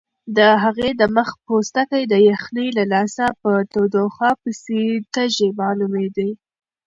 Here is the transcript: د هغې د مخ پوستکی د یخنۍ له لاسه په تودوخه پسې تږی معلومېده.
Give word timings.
د 0.37 0.39
هغې 0.63 0.89
د 0.99 1.01
مخ 1.15 1.29
پوستکی 1.45 2.03
د 2.07 2.13
یخنۍ 2.29 2.67
له 2.77 2.83
لاسه 2.93 3.25
په 3.41 3.51
تودوخه 3.73 4.29
پسې 4.41 4.81
تږی 5.13 5.49
معلومېده. 5.59 6.29